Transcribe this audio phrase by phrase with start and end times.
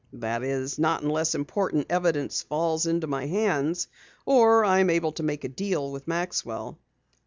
[0.13, 3.87] "That is, not unless important evidence falls into my hands,
[4.25, 6.79] or I am able to make a deal with Maxwell."